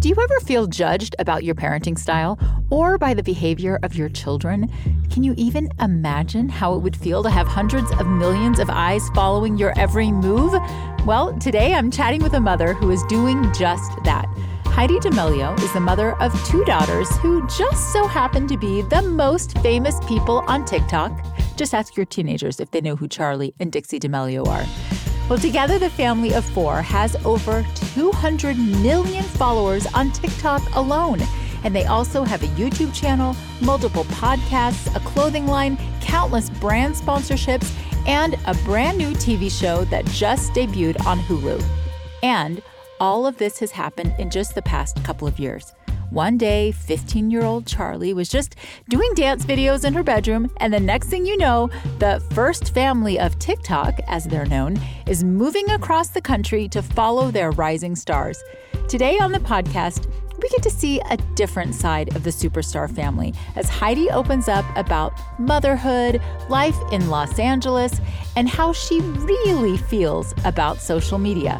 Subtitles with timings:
[0.00, 2.38] Do you ever feel judged about your parenting style
[2.70, 4.72] or by the behavior of your children?
[5.10, 9.06] Can you even imagine how it would feel to have hundreds of millions of eyes
[9.14, 10.54] following your every move?
[11.04, 14.24] Well, today I'm chatting with a mother who is doing just that.
[14.64, 19.02] Heidi D'Amelio is the mother of two daughters who just so happen to be the
[19.02, 21.12] most famous people on TikTok.
[21.58, 24.64] Just ask your teenagers if they know who Charli and Dixie D'Amelio are.
[25.30, 31.20] Well, together, the family of four has over 200 million followers on TikTok alone.
[31.62, 37.72] And they also have a YouTube channel, multiple podcasts, a clothing line, countless brand sponsorships,
[38.08, 41.62] and a brand new TV show that just debuted on Hulu.
[42.24, 42.60] And
[42.98, 45.74] all of this has happened in just the past couple of years.
[46.10, 48.56] One day, 15 year old Charli was just
[48.88, 51.70] doing dance videos in her bedroom, and the next thing you know,
[52.00, 57.30] the first family of TikTok, as they're known, is moving across the country to follow
[57.30, 58.42] their rising stars.
[58.88, 63.32] Today on the podcast, we get to see a different side of the superstar family
[63.54, 68.00] as Heidi opens up about motherhood, life in Los Angeles,
[68.34, 71.56] and how she really feels about social media.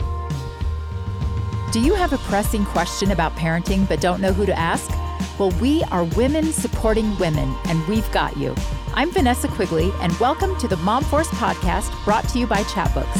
[1.72, 4.90] Do you have a pressing question about parenting but don't know who to ask?
[5.38, 8.56] Well, we are women supporting women, and we've got you.
[8.92, 13.14] I'm Vanessa Quigley, and welcome to the Mom Force podcast brought to you by Chatbooks.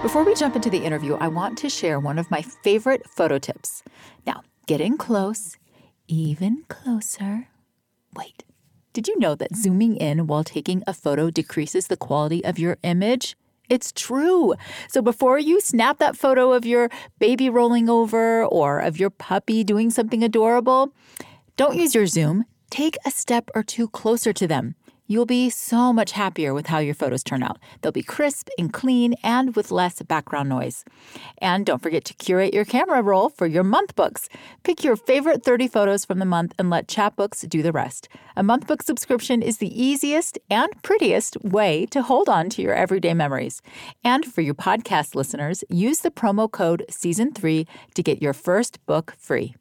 [0.00, 3.40] Before we jump into the interview, I want to share one of my favorite photo
[3.40, 3.82] tips.
[4.24, 5.56] Now, get in close,
[6.06, 7.48] even closer.
[8.14, 8.44] Wait,
[8.92, 12.78] did you know that zooming in while taking a photo decreases the quality of your
[12.84, 13.34] image?
[13.68, 14.54] It's true.
[14.88, 16.88] So before you snap that photo of your
[17.18, 20.92] baby rolling over or of your puppy doing something adorable,
[21.56, 22.44] don't use your zoom.
[22.70, 24.74] Take a step or two closer to them.
[25.10, 27.58] You'll be so much happier with how your photos turn out.
[27.80, 30.84] They'll be crisp and clean and with less background noise.
[31.38, 34.28] And don't forget to curate your camera roll for your month books.
[34.64, 38.10] Pick your favorite 30 photos from the month and let Chatbooks do the rest.
[38.36, 42.74] A month book subscription is the easiest and prettiest way to hold on to your
[42.74, 43.62] everyday memories.
[44.04, 49.14] And for you podcast listeners, use the promo code SEASON3 to get your first book
[49.16, 49.54] free.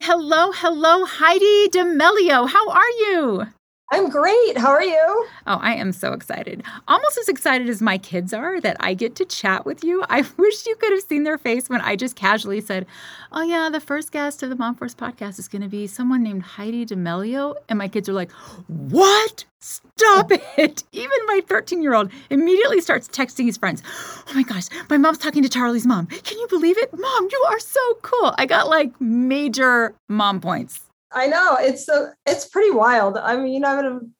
[0.00, 2.48] Hello, hello, Heidi D'Amelio.
[2.48, 3.59] How are you?
[3.92, 4.56] I'm great.
[4.56, 5.26] How are you?
[5.48, 6.62] Oh, I am so excited.
[6.86, 10.04] Almost as excited as my kids are that I get to chat with you.
[10.08, 12.86] I wish you could have seen their face when I just casually said,
[13.32, 16.22] Oh, yeah, the first guest of the Mom Force podcast is going to be someone
[16.22, 17.56] named Heidi D'Amelio.
[17.68, 18.30] And my kids are like,
[18.68, 19.44] What?
[19.58, 20.84] Stop it.
[20.92, 23.82] Even my 13 year old immediately starts texting his friends.
[24.28, 26.06] Oh my gosh, my mom's talking to Charli's mom.
[26.06, 26.96] Can you believe it?
[26.96, 28.34] Mom, you are so cool.
[28.38, 30.89] I got like major mom points.
[31.12, 33.16] I know it's so it's pretty wild.
[33.16, 34.12] I mean, I would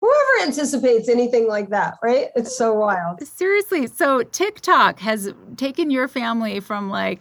[0.00, 2.28] whoever anticipates anything like that, right?
[2.36, 3.26] It's so wild.
[3.26, 3.86] Seriously.
[3.86, 7.20] So TikTok has taken your family from like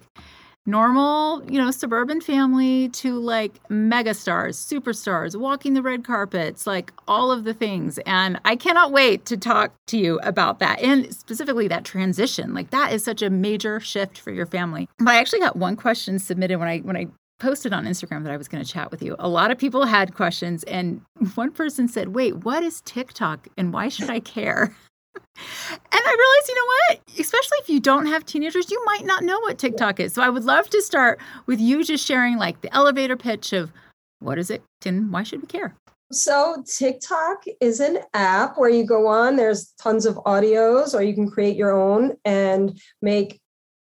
[0.67, 7.31] normal, you know, suburban family to like megastars, superstars, walking the red carpets, like all
[7.31, 7.99] of the things.
[7.99, 12.53] And I cannot wait to talk to you about that and specifically that transition.
[12.53, 14.89] Like that is such a major shift for your family.
[14.97, 17.07] But I actually got one question submitted when I when I
[17.39, 19.15] posted on Instagram that I was going to chat with you.
[19.19, 21.01] A lot of people had questions, and
[21.35, 24.75] one person said, Wait, what is TikTok and why should I care?
[25.15, 25.23] and
[25.93, 27.19] I realized, you know what?
[27.19, 30.13] Especially if you don't have teenagers, you might not know what TikTok is.
[30.13, 33.71] So I would love to start with you just sharing like the elevator pitch of
[34.19, 35.75] what is it and why should we care?
[36.11, 41.15] So, TikTok is an app where you go on, there's tons of audios, or you
[41.15, 43.41] can create your own and make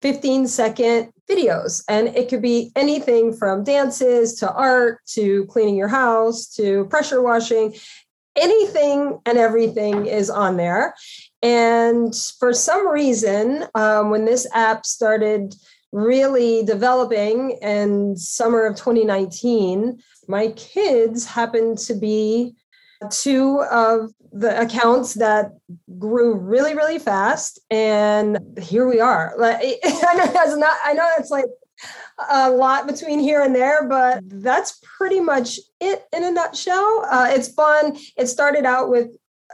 [0.04, 1.82] 15 second videos.
[1.88, 7.22] And it could be anything from dances to art to cleaning your house to pressure
[7.22, 7.74] washing.
[8.36, 10.94] Anything and everything is on there.
[11.42, 15.56] And for some reason, um, when this app started
[15.94, 22.56] really developing in summer of 2019, my kids happened to be
[23.10, 25.52] two of the accounts that
[26.00, 29.34] grew really really fast and here we are.
[29.38, 31.46] Like i know that's not i know that's like
[32.30, 37.06] a lot between here and there but that's pretty much it in a nutshell.
[37.10, 37.98] Uh, it's fun.
[38.18, 39.10] It started out with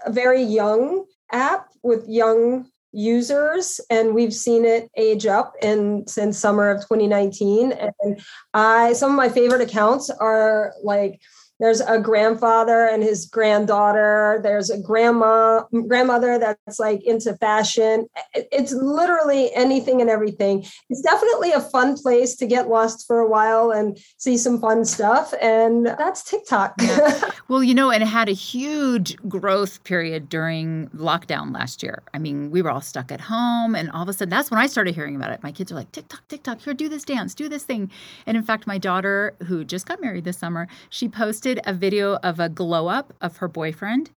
[0.06, 6.40] a very young app with young users and we've seen it age up in since
[6.40, 8.20] summer of 2019 and
[8.56, 11.22] i some of my favorite accounts are like
[11.60, 14.40] there's a grandfather and his granddaughter.
[14.42, 18.08] There's a grandma grandmother that's like into fashion.
[18.34, 20.66] It's literally anything and everything.
[20.90, 24.86] It's definitely a fun place to get lost for a while and see some fun
[24.86, 26.76] stuff and that's tiktok.
[26.80, 27.30] Yeah.
[27.50, 32.04] well you know and it had a huge growth period during lockdown last year.
[32.14, 34.60] I mean we were all stuck at home and all of a sudden that's when
[34.60, 35.44] i started hearing about it.
[35.44, 37.92] My kids are like tiktok tiktok here do this dance do this thing.
[38.26, 41.74] And in fact my daughter who just got married this summer she posted posted a
[41.74, 44.12] video of a glow up of her boyfriend.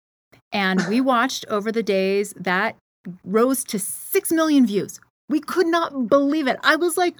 [0.52, 2.76] And we watched over the days that
[3.24, 5.00] rose to 6 million views.
[5.28, 6.58] We could not believe it.
[6.62, 7.14] I was like,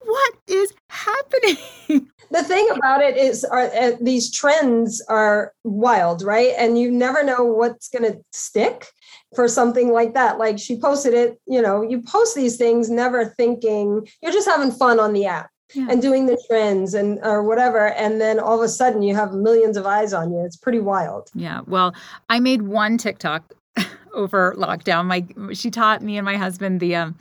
[0.00, 2.08] what is happening?
[2.30, 6.52] The thing about it is, are, uh, these trends are wild, right?
[6.58, 8.88] And you never know what's going to stick
[9.34, 10.36] for something like that.
[10.36, 14.70] Like she posted it, you know, you post these things never thinking you're just having
[14.70, 15.86] fun on the app yeah.
[15.90, 19.32] and doing the trends and or whatever and then all of a sudden you have
[19.32, 20.44] millions of eyes on you.
[20.44, 21.30] It's pretty wild.
[21.34, 21.60] Yeah.
[21.66, 21.94] Well
[22.28, 23.54] i made one tiktok
[24.14, 25.06] over lockdown.
[25.06, 27.16] My she taught me and my husband the um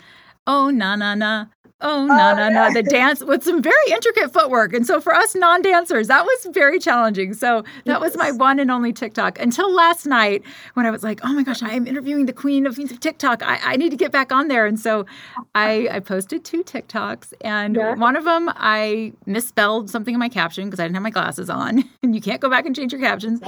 [0.45, 1.45] oh na na na
[1.81, 4.73] oh no no no the dance with some very intricate footwork.
[4.73, 7.33] And so for us non-dancers that was very challenging.
[7.33, 9.39] So that was my one and only tiktok.
[9.39, 10.41] Until last night
[10.73, 13.43] when i was like oh my gosh i am interviewing the queen of tiktok.
[13.43, 14.65] I, I need to get back on there.
[14.65, 15.05] And so
[15.53, 17.93] i i posted two tiktoks and yeah.
[17.95, 21.49] one of them i misspelled something in my caption because i didn't have my glasses
[21.49, 21.83] on.
[22.03, 23.41] And you can't go back and change your captions.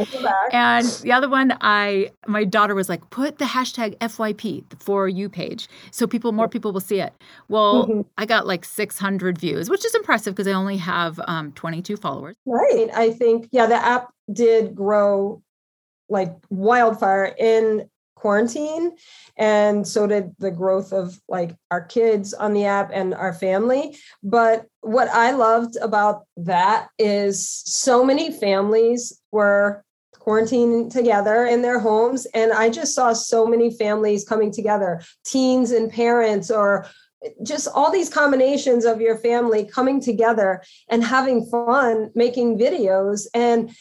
[0.52, 5.08] And the other one i my daughter was like put the hashtag fyp the for
[5.08, 7.14] you page so people more people will see it.
[7.48, 11.54] Well mm-hmm I got like 600 views, which is impressive because I only have um,
[11.54, 12.36] 22 followers.
[12.46, 12.90] Right.
[12.94, 15.42] I think, yeah, the app did grow
[16.10, 18.92] like wildfire in quarantine.
[19.38, 23.98] And so did the growth of like our kids on the app and our family.
[24.22, 29.82] But what I loved about that is so many families were
[30.14, 32.28] quarantining together in their homes.
[32.34, 36.86] And I just saw so many families coming together, teens and parents or
[37.44, 43.28] just all these combinations of your family coming together and having fun making videos.
[43.34, 43.72] And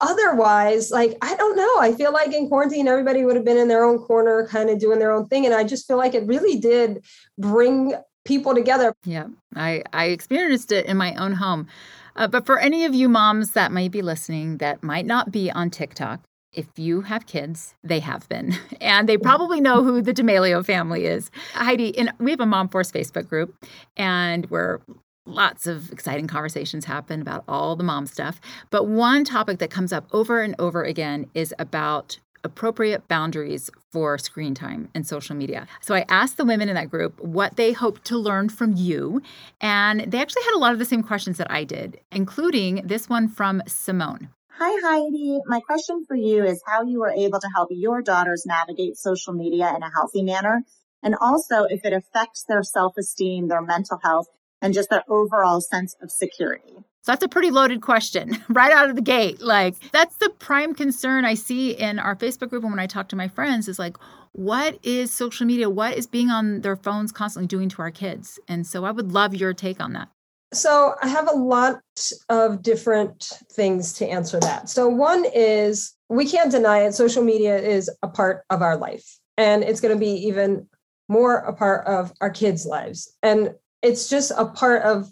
[0.00, 1.76] otherwise like i don't know.
[1.80, 4.78] I feel like in quarantine everybody would have been in their own corner kind of
[4.78, 5.46] doing their own thing.
[5.46, 7.04] And i just feel like it really did
[7.38, 7.94] bring
[8.24, 8.94] people together.
[9.04, 11.66] Yeah i i experienced it in my own home.
[12.14, 15.50] Uh, but for any of you moms that might be listening that might not be
[15.50, 16.20] on tiktok
[16.56, 21.06] if you have kids, they have been, and they probably know who the D'Amelio family
[21.06, 21.30] is.
[21.52, 23.54] Heidi, and we have a Mom Force Facebook group,
[23.96, 24.80] and where
[25.26, 28.40] lots of exciting conversations happen about all the mom stuff.
[28.70, 34.16] But one topic that comes up over and over again is about appropriate boundaries for
[34.18, 35.66] screen time and social media.
[35.80, 39.20] So I asked the women in that group what they hoped to learn from you,
[39.60, 43.08] and they actually had a lot of the same questions that I did, including this
[43.08, 44.28] one from Simone.
[44.58, 45.38] Hi, Heidi.
[45.44, 49.34] My question for you is how you were able to help your daughters navigate social
[49.34, 50.62] media in a healthy manner,
[51.02, 54.28] and also if it affects their self esteem, their mental health,
[54.62, 56.72] and just their overall sense of security.
[57.02, 59.42] So that's a pretty loaded question right out of the gate.
[59.42, 63.08] Like, that's the prime concern I see in our Facebook group and when I talk
[63.10, 63.98] to my friends is like,
[64.32, 65.68] what is social media?
[65.68, 68.40] What is being on their phones constantly doing to our kids?
[68.48, 70.08] And so I would love your take on that.
[70.56, 71.80] So I have a lot
[72.28, 74.68] of different things to answer that.
[74.68, 76.94] So one is we can't deny it.
[76.94, 79.04] Social media is a part of our life,
[79.36, 80.68] and it's going to be even
[81.08, 83.16] more a part of our kids' lives.
[83.22, 85.10] And it's just a part of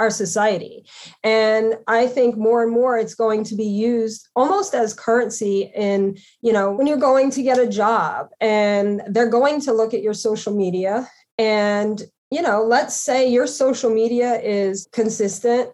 [0.00, 0.84] our society.
[1.22, 6.16] And I think more and more it's going to be used almost as currency in,
[6.42, 10.02] you know, when you're going to get a job and they're going to look at
[10.02, 11.08] your social media
[11.38, 12.02] and
[12.34, 15.70] you know, let's say your social media is consistent,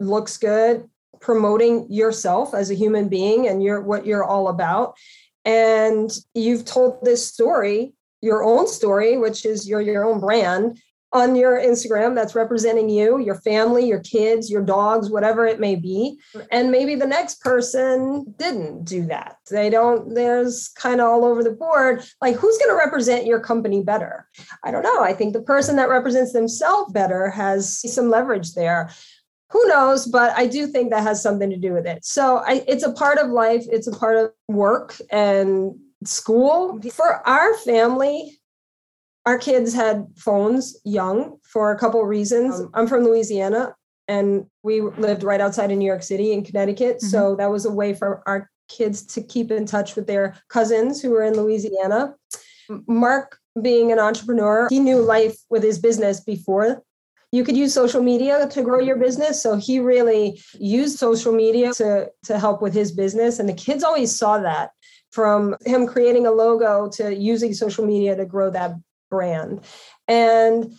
[0.00, 0.88] looks good,
[1.20, 4.96] promoting yourself as a human being and your what you're all about.
[5.44, 10.80] And you've told this story, your own story, which is your your own brand,
[11.12, 15.76] on your Instagram that's representing you, your family, your kids, your dogs, whatever it may
[15.76, 16.18] be.
[16.50, 19.36] And maybe the next person didn't do that.
[19.50, 22.02] They don't, there's kind of all over the board.
[22.22, 24.26] Like, who's going to represent your company better?
[24.64, 25.02] I don't know.
[25.02, 28.90] I think the person that represents themselves better has some leverage there.
[29.50, 30.06] Who knows?
[30.06, 32.06] But I do think that has something to do with it.
[32.06, 36.80] So I, it's a part of life, it's a part of work and school.
[36.90, 38.40] For our family,
[39.26, 42.60] our kids had phones young for a couple reasons.
[42.60, 43.74] Um, I'm from Louisiana
[44.08, 46.96] and we lived right outside of New York City in Connecticut.
[46.96, 47.06] Mm-hmm.
[47.06, 51.00] So that was a way for our kids to keep in touch with their cousins
[51.00, 52.14] who were in Louisiana.
[52.88, 56.82] Marc, being an entrepreneur, he knew life with his business before
[57.32, 59.42] you could use social media to grow your business.
[59.42, 63.38] So he really used social media to, to help with his business.
[63.38, 64.70] And the kids always saw that
[65.10, 68.72] from him creating a logo to using social media to grow that
[69.12, 69.60] brand.
[70.08, 70.72] And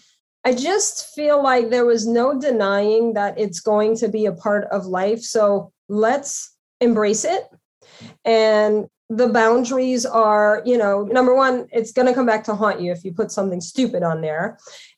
[0.43, 4.65] I just feel like there was no denying that it's going to be a part
[4.65, 5.21] of life.
[5.21, 7.43] So let's embrace it.
[8.25, 12.81] And the boundaries are, you know, number one, it's going to come back to haunt
[12.81, 14.57] you if you put something stupid on there.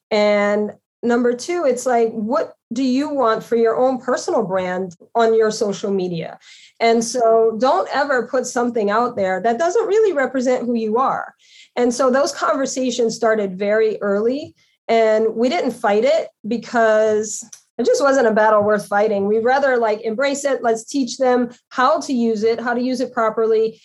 [0.10, 0.72] And
[1.04, 5.50] number two, it's like, what do you want for your own personal brand on your
[5.50, 6.38] social media?
[6.80, 11.34] And so don't ever put something out there that doesn't really represent who you are.
[11.78, 14.54] And so those conversations started very early.
[14.88, 17.44] And we didn't fight it because
[17.78, 19.26] it just wasn't a battle worth fighting.
[19.26, 20.62] We'd rather like embrace it.
[20.62, 23.82] Let's teach them how to use it, how to use it properly.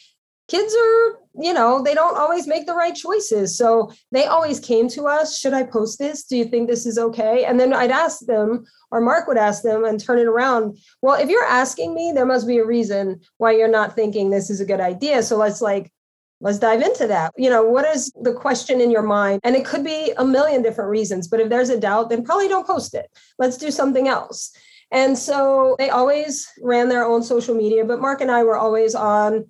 [0.50, 3.56] Kids are, you know, they don't always make the right choices.
[3.56, 6.24] So they always came to us, should I post this?
[6.24, 7.44] Do you think this is okay?
[7.44, 10.76] And then I'd ask them, or Marc would ask them and turn it around.
[11.02, 14.50] Well, if you're asking me, there must be a reason why you're not thinking this
[14.50, 15.22] is a good idea.
[15.22, 15.92] So let's like
[16.40, 17.32] let's dive into that.
[17.36, 19.40] You know, what is the question in your mind?
[19.44, 22.48] And it could be a million different reasons, but if there's a doubt, then probably
[22.48, 23.10] don't post it.
[23.38, 24.50] Let's do something else.
[24.90, 28.94] And so they always ran their own social media, but Marc and I were always
[28.94, 29.46] on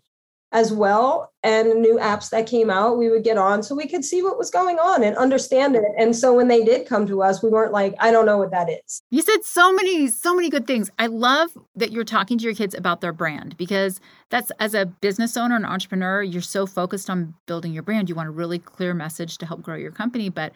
[0.53, 4.05] as well and new apps that came out we would get on so we could
[4.05, 5.85] see what was going on and understand it.
[5.97, 8.51] And so when they did come to us we weren't like i don't know what
[8.51, 9.03] that is.
[9.11, 10.91] You said so many so many good things.
[10.99, 14.87] I love that you're talking to your kids about their brand because that's as a
[14.87, 18.09] business owner and entrepreneur you're so focused on building your brand.
[18.09, 20.29] You want a really clear message to help grow your company.
[20.29, 20.53] But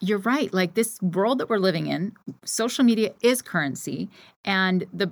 [0.00, 2.12] you're right like this world that we're living in
[2.44, 4.08] social media is currency
[4.44, 5.10] and the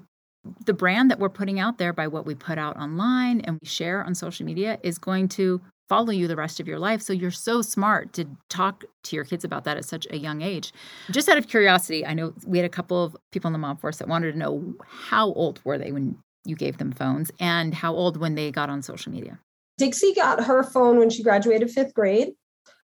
[0.65, 3.67] the brand that we're putting out there by what we put out online and we
[3.67, 7.01] share on social media is going to follow you the rest of your life.
[7.01, 10.43] So you're so smart to talk to your kids about that at such a young
[10.43, 10.73] age.
[11.11, 13.77] Just out of curiosity, I know we had a couple of people in the mom
[13.77, 17.75] force that wanted to know how old were they when you gave them phones and
[17.75, 19.39] how old when they got on social media.
[19.79, 22.33] Dixie got her phone when she graduated fifth grade.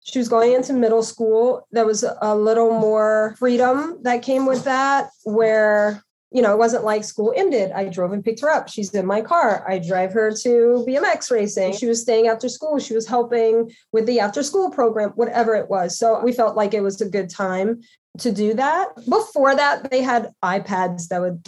[0.01, 1.67] She was going into middle school.
[1.71, 6.83] There was a little more freedom that came with that, where you know, it wasn't
[6.83, 7.71] like school ended.
[7.71, 8.69] I drove and picked her up.
[8.69, 9.65] She's in my car.
[9.67, 11.73] I drive her to BMX racing.
[11.73, 12.77] She was staying after school.
[12.77, 15.97] She was helping with the after school program, whatever it was.
[15.97, 17.81] So we felt like it was a good time
[18.19, 18.89] to do that.
[19.07, 21.47] Before that, they had iPads that would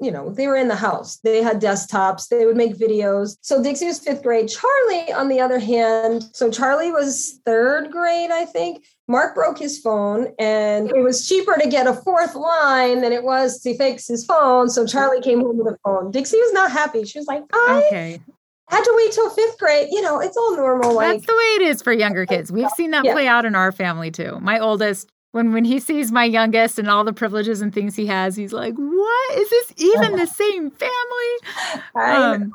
[0.00, 1.16] you know, they were in the house.
[1.18, 2.28] They had desktops.
[2.28, 3.38] They would make videos.
[3.40, 4.48] So Dixie was fifth grade.
[4.48, 8.84] Charli, on the other hand, so Charli was third grade, I think.
[9.08, 13.22] Marc broke his phone, and it was cheaper to get a fourth line than it
[13.22, 14.68] was to fix his phone.
[14.68, 16.10] So Charli came home with a phone.
[16.10, 17.04] Dixie was not happy.
[17.04, 18.20] She was like, I okay.
[18.68, 19.88] had to wait till fifth grade.
[19.92, 20.94] You know, it's all normal.
[20.94, 22.52] Like, That's the way it is for younger kids.
[22.52, 23.12] We've seen that yeah.
[23.12, 24.40] play out in our family too.
[24.40, 28.06] My oldest when when he sees my youngest and all the privileges and things he
[28.06, 32.52] has, he's like, "What is this even the same family?" Um,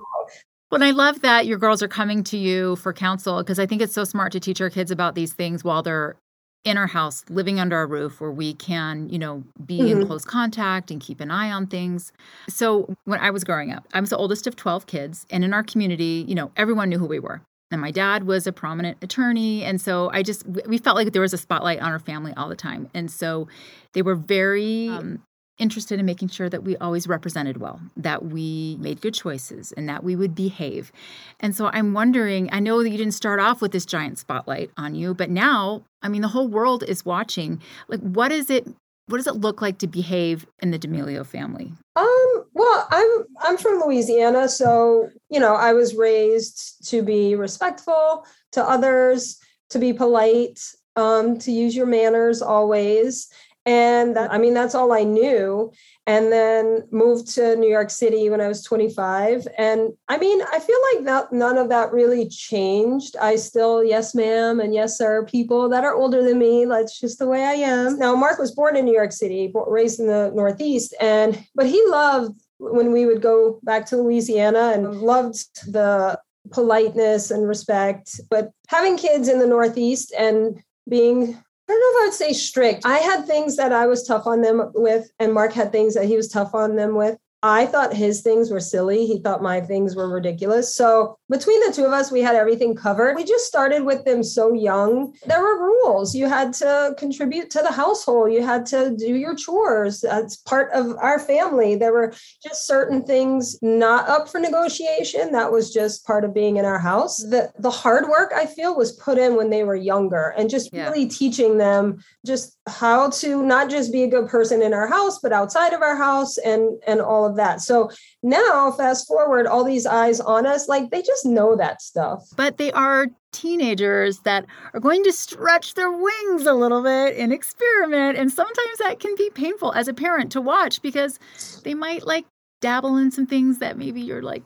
[0.71, 3.83] but I love that your girls are coming to you for counsel because I think
[3.83, 6.15] it's so smart to teach our kids about these things while they're
[6.63, 10.01] in our house, living under our roof, where we can, you know, be mm-hmm.
[10.01, 12.11] in close contact and keep an eye on things.
[12.50, 15.27] So when I was growing up, I was the oldest of 12 kids.
[15.29, 17.41] And in our community, you know, everyone knew who we were.
[17.71, 19.63] And my dad was a prominent attorney.
[19.63, 22.49] And so I just, we felt like there was a spotlight on our family all
[22.49, 22.89] the time.
[22.93, 23.47] And so
[23.93, 25.23] they were very um,
[25.61, 29.87] interested in making sure that we always represented well, that we made good choices, and
[29.87, 30.91] that we would behave.
[31.39, 34.71] And so I'm wondering I know that you didn't start off with this giant spotlight
[34.75, 37.61] on you, but now, I mean, the whole world is watching.
[37.87, 38.67] Like, what is it?
[39.07, 41.73] What does it look like to behave in the D'Amelio family?
[41.95, 48.25] Um, well, I'm I'm from Louisiana, so you know, I was raised to be respectful
[48.51, 49.39] to others,
[49.70, 50.60] to be polite,
[50.96, 53.29] um, to use your manners always.
[53.65, 55.71] And that, I mean, that's all I knew.
[56.07, 59.47] And then moved to New York City when I was 25.
[59.57, 63.15] And I mean, I feel like that none of that really changed.
[63.17, 66.65] I still, yes, ma'am, and yes, sir, people that are older than me.
[66.65, 67.99] That's just the way I am.
[67.99, 71.83] Now, Marc was born in New York City, raised in the Northeast, and but he
[71.87, 76.19] loved when we would go back to Louisiana and loved the
[76.51, 78.19] politeness and respect.
[78.29, 81.41] But having kids in the Northeast and being
[81.71, 82.85] I don't know if I would say strict.
[82.85, 86.03] I had things that I was tough on them with, and Marc had things that
[86.03, 87.17] he was tough on them with.
[87.43, 89.05] I thought his things were silly.
[89.05, 90.75] He thought my things were ridiculous.
[90.75, 93.15] So between the two of us, we had everything covered.
[93.15, 95.15] We just started with them so young.
[95.25, 96.13] There were rules.
[96.13, 100.01] You had to contribute to the household, you had to do your chores.
[100.01, 101.75] That's part of our family.
[101.75, 105.31] There were just certain things not up for negotiation.
[105.31, 107.17] That was just part of being in our house.
[107.17, 110.73] The, the hard work I feel was put in when they were younger and just
[110.73, 110.89] yeah.
[110.89, 115.19] really teaching them just how to not just be a good person in our house,
[115.19, 117.61] but outside of our house and, and all of that.
[117.61, 117.89] So
[118.21, 122.27] now, fast forward, all these eyes on us, like they just know that stuff.
[122.35, 127.31] But they are teenagers that are going to stretch their wings a little bit and
[127.31, 128.17] experiment.
[128.17, 131.19] And sometimes that can be painful as a parent to watch because
[131.63, 132.25] they might like
[132.61, 134.43] dabble in some things that maybe you're like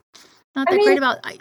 [0.55, 1.17] not that I mean, great about.
[1.24, 1.38] I,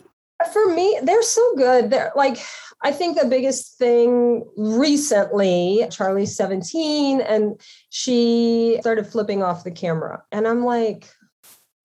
[0.52, 1.90] for me, they're so good.
[1.90, 2.38] They're like,
[2.82, 7.58] I think the biggest thing recently, Charli's 17 and
[7.90, 10.22] she started flipping off the camera.
[10.32, 11.08] And I'm like,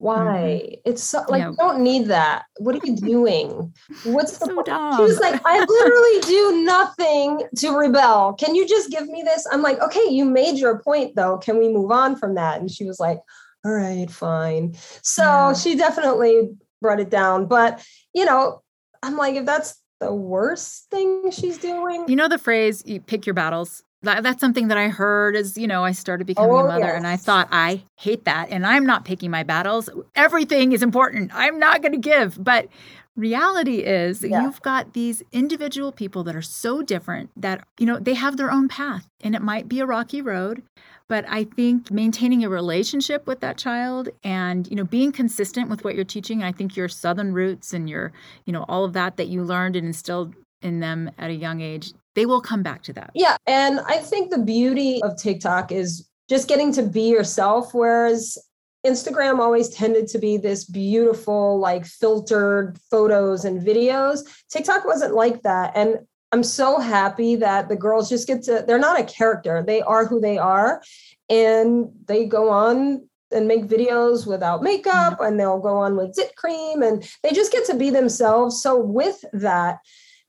[0.00, 0.62] why?
[0.64, 0.80] Mm-hmm.
[0.86, 1.52] It's so, like, yeah.
[1.58, 2.46] don't need that.
[2.56, 3.74] What are you doing?
[4.04, 4.96] What's the so dumb.
[4.96, 8.32] She was like, I literally do nothing to rebel.
[8.32, 9.46] Can you just give me this?
[9.52, 11.36] I'm like, okay, you made your point though.
[11.36, 12.60] Can we move on from that?
[12.60, 13.18] And she was like,
[13.62, 14.74] all right, fine.
[15.02, 15.52] So yeah.
[15.52, 16.48] she definitely
[16.80, 17.44] brought it down.
[17.44, 18.62] But, you know,
[19.02, 22.06] I'm like, if that's the worst thing she's doing.
[22.08, 23.84] You know the phrase, you pick your battles?
[24.02, 26.86] That, that's something that I heard as, you know, I started becoming oh, a mother
[26.86, 26.96] yes.
[26.96, 28.48] and I thought, I hate that.
[28.50, 29.90] And I'm not picking my battles.
[30.14, 31.30] Everything is important.
[31.34, 32.42] I'm not going to give.
[32.42, 32.68] But
[33.14, 34.42] reality is yeah.
[34.42, 38.50] you've got these individual people that are so different that, you know, they have their
[38.50, 40.62] own path and it might be a rocky road.
[41.06, 45.82] But I think maintaining a relationship with that child and, you know, being consistent with
[45.84, 48.12] what you're teaching, I think your Southern roots and your,
[48.46, 51.60] you know, all of that that you learned and instilled in them at a young
[51.60, 53.10] age, they will come back to that.
[53.14, 53.36] Yeah.
[53.46, 57.72] And I think the beauty of TikTok is just getting to be yourself.
[57.72, 58.38] Whereas
[58.86, 64.20] Instagram always tended to be this beautiful, like filtered photos and videos.
[64.48, 65.72] TikTok wasn't like that.
[65.74, 65.98] And
[66.32, 70.06] I'm so happy that the girls just get to, they're not a character, they are
[70.06, 70.82] who they are.
[71.28, 75.24] And they go on and make videos without makeup mm-hmm.
[75.24, 78.62] and they'll go on with zit cream and they just get to be themselves.
[78.62, 79.78] So, with that,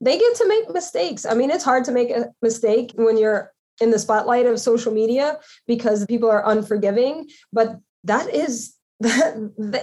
[0.02, 1.26] they get to make mistakes.
[1.26, 4.92] I mean, it's hard to make a mistake when you're in the spotlight of social
[4.92, 9.34] media because people are unforgiving, but that is that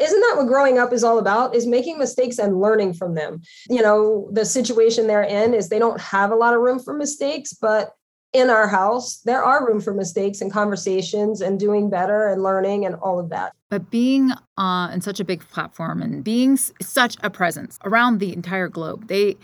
[0.00, 3.40] isn't that what growing up is all about is making mistakes and learning from them
[3.68, 6.94] you know the situation they're in is they don't have a lot of room for
[6.94, 7.94] mistakes but
[8.32, 12.86] in our house there are room for mistakes and conversations and doing better and learning
[12.86, 17.16] and all of that but being uh, in such a big platform and being such
[17.20, 19.36] a presence around the entire globe they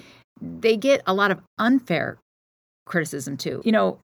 [0.60, 2.18] they get a lot of unfair
[2.86, 3.62] criticism too.
[3.64, 3.98] You know,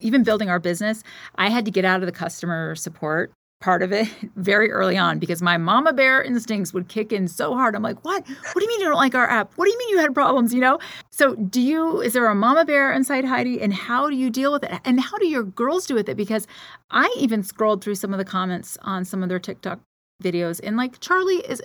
[0.00, 1.02] even building our business,
[1.36, 5.18] I had to get out of the customer support part of it very early on
[5.18, 7.74] because my mama bear instincts would kick in so hard.
[7.74, 8.26] I'm like, what?
[8.28, 9.54] What do you mean you don't like our app?
[9.56, 10.52] What do you mean you had problems?
[10.52, 10.78] You know?
[11.10, 13.60] So, do you, is there a mama bear inside Heidi?
[13.60, 14.80] And how do you deal with it?
[14.84, 16.16] And how do your girls do with it?
[16.16, 16.46] Because
[16.90, 19.80] I even scrolled through some of the comments on some of their TikTok
[20.22, 21.62] videos and like Charli is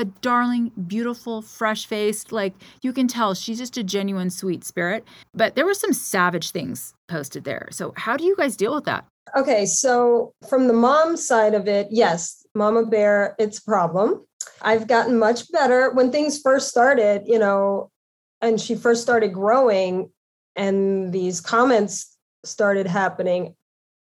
[0.00, 2.32] a darling, beautiful, fresh faced.
[2.32, 5.04] Like you can tell she's just a genuine sweet spirit.
[5.34, 7.68] But there were some savage things posted there.
[7.70, 9.04] So, how do you guys deal with that?
[9.36, 9.66] Okay.
[9.66, 14.24] So, from the mom side of it, yes, Mama Bear, it's a problem.
[14.62, 15.92] I've gotten much better.
[15.92, 17.90] When things first started, you know,
[18.40, 20.10] and she first started growing
[20.56, 23.54] and these comments started happening,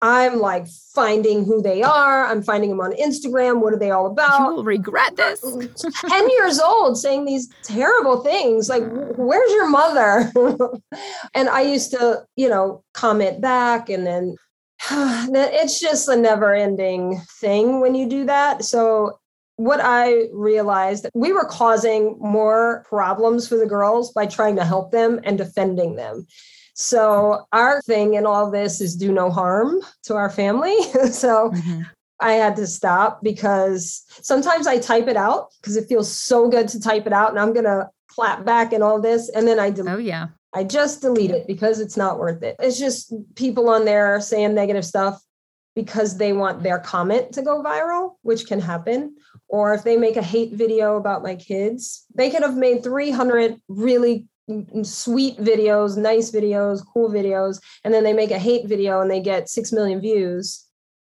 [0.01, 2.25] I'm like finding who they are.
[2.25, 3.62] I'm finding them on Instagram.
[3.62, 4.49] What are they all about?
[4.49, 5.41] You will regret this.
[6.10, 9.17] 10 years old saying these terrible things like, mm.
[9.17, 10.31] where's your mother?
[11.34, 14.36] and I used to, you know, comment back and then
[14.89, 18.63] it's just a never ending thing when you do that.
[18.63, 19.19] So
[19.58, 24.91] what I realized we were causing more problems for the girls by trying to help
[24.91, 26.27] them and defending them.
[26.75, 30.75] So our thing in all this is do no harm to our family.
[31.11, 31.81] so mm-hmm.
[32.19, 36.67] I had to stop because sometimes I type it out because it feels so good
[36.69, 39.29] to type it out and I'm going to clap back and all this.
[39.29, 39.93] And then I delete.
[39.93, 40.27] Oh, yeah.
[40.53, 42.57] I just delete it because it's not worth it.
[42.59, 45.21] It's just people on there saying negative stuff
[45.75, 49.15] because they want their comment to go viral, which can happen.
[49.47, 53.59] Or if they make a hate video about my kids, they could have made 300
[53.67, 54.27] really
[54.84, 59.19] sweet videos, nice videos, cool videos, and then they make a hate video and they
[59.19, 60.65] get 6 million views.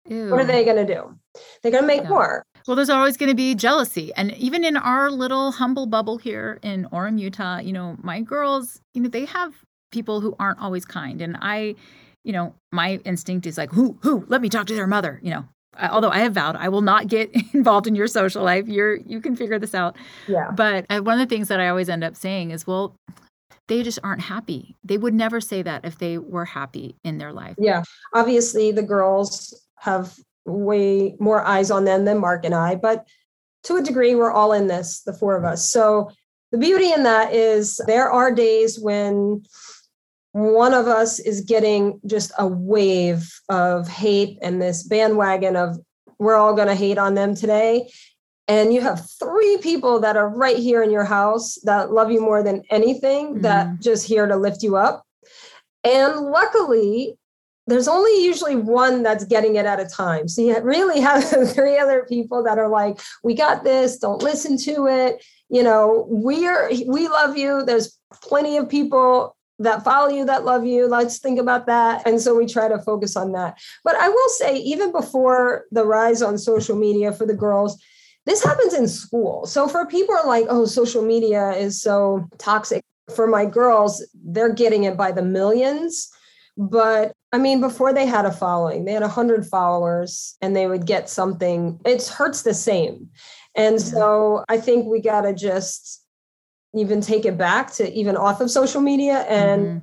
[0.09, 0.31] Ew.
[0.31, 1.19] What are they going to do?
[1.63, 2.09] They're going to make yeah.
[2.09, 2.47] more.
[2.67, 4.13] Well, there's always going to be jealousy.
[4.15, 8.81] And even in our little humble bubble here in Orem, Utah, you know, my girls,
[8.95, 9.55] you know, they have
[9.93, 11.21] people who aren't always kind.
[11.21, 11.75] And I,
[12.25, 15.31] you know, my instinct is like, who, who, let me talk to their mother, you
[15.31, 15.45] know,
[15.81, 18.67] although I have vowed I will not get involved in your social life.
[18.67, 19.97] You're you can figure this out.
[20.27, 20.51] Yeah.
[20.51, 22.95] But uh, one of the things that I always end up saying is, well,
[23.69, 24.77] they just aren't happy.
[24.85, 27.57] They would never say that if they were happy in their life.
[27.59, 27.83] Yeah.
[28.15, 33.07] Obviously, the girls have way more eyes on them than Marc and I, but
[33.65, 35.69] to a degree, we're all in this, the four of us.
[35.69, 36.11] So
[36.53, 39.43] the beauty in that is there are days when
[40.33, 45.79] one of us is getting just a wave of hate and this bandwagon of
[46.19, 47.91] we're all going to hate on them today
[48.49, 52.21] and you have three people that are right here in your house that love you
[52.21, 53.43] more than anything mm-hmm.
[53.43, 55.05] that just here to lift you up.
[55.85, 57.17] And luckily
[57.69, 60.29] there's only usually one that's getting it at a time.
[60.29, 63.99] So you really have three other people that are like we got this.
[63.99, 65.25] Don't listen to it.
[65.49, 67.65] You know we're we love you.
[67.65, 70.87] There's plenty of people that follow you that love you.
[70.87, 72.07] Let's think about that.
[72.07, 73.59] And so we try to focus on that.
[73.85, 77.83] But i will say even before the rise on social media for the girls
[78.27, 79.47] this happens in school.
[79.47, 82.83] So for people are like, oh, social media is so toxic.
[83.15, 86.11] For my girls, they're getting it by the millions.
[86.59, 90.87] But I mean, before they had a following, they had 100 followers and they would
[90.87, 91.79] get something.
[91.85, 93.11] It hurts the same.
[93.55, 96.03] And so I think we got to just
[96.75, 99.21] even take it back to even off of social media.
[99.29, 99.79] And mm-hmm.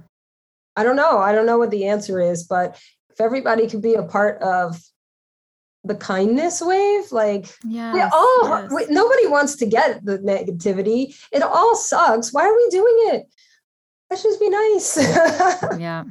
[0.75, 1.17] I don't know.
[1.19, 2.79] I don't know what the answer is, but
[3.09, 4.81] if everybody could be a part of
[5.85, 8.71] the kindness wave like yeah we all yes.
[8.73, 11.15] we, nobody wants to get the negativity.
[11.31, 12.33] It all sucks.
[12.33, 13.33] Why are we doing it?
[14.09, 14.97] Let's just be nice.
[15.79, 16.03] Yeah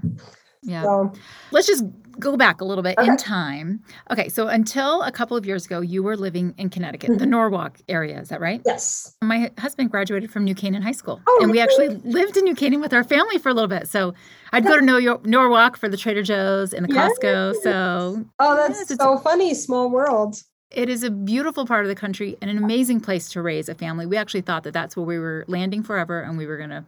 [0.63, 0.83] yeah.
[0.83, 1.13] So,
[1.51, 1.85] let's just
[2.19, 3.11] go back a little bit okay.
[3.11, 3.81] in time.
[4.11, 7.19] Okay, so until a couple of years ago, you were living in Connecticut, mm-hmm.
[7.19, 8.21] the Norwalk area.
[8.21, 8.61] Is that right?
[8.65, 9.17] Yes.
[9.23, 12.55] My husband graduated from New Canaan High School, oh, and we actually lived in New
[12.55, 13.89] Canaan with our family for a little bit.
[13.89, 14.15] So
[14.53, 17.13] I'd go to Nor- Norwalk for the Trader Joe's and the yes.
[17.19, 17.55] Costco.
[17.63, 19.55] So oh, that's so funny.
[19.55, 20.37] Small world.
[20.71, 23.75] It is a beautiful part of the country and an amazing place to raise a
[23.75, 24.07] family.
[24.07, 26.85] We actually thought that that's where we were landing forever, and we were going to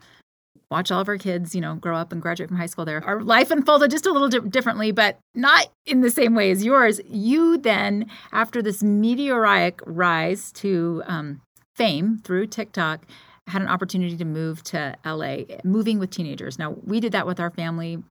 [0.70, 3.02] watch all of our kids, you know, grow up and graduate from high school there.
[3.04, 6.64] Our life unfolded just a little di- differently, but not in the same way as
[6.64, 7.00] yours.
[7.08, 11.40] You then, after this meteoric rise to um,
[11.74, 13.06] fame through TikTok,
[13.46, 16.58] had an opportunity to move to LA, moving with teenagers.
[16.58, 18.02] Now, we did that with our family